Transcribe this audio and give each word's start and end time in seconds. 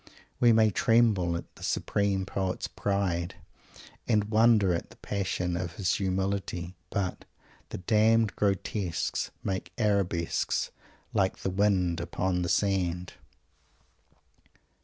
We 0.39 0.51
may 0.51 0.71
tremble 0.71 1.37
at 1.37 1.53
the 1.55 1.61
supreme 1.61 2.25
poet's 2.25 2.67
pride 2.67 3.35
and 4.07 4.31
wonder 4.31 4.73
at 4.73 4.89
the 4.89 4.95
passion 4.95 5.55
of 5.55 5.73
his 5.75 5.93
humility 5.93 6.73
but 6.89 7.23
"the 7.69 7.77
damned 7.77 8.35
grotesques 8.35 9.29
make 9.43 9.71
arabesques, 9.77 10.71
like 11.13 11.37
the 11.37 11.51
wind 11.51 11.99
upon 11.99 12.41
the 12.41 12.49
sand!" 12.49 13.13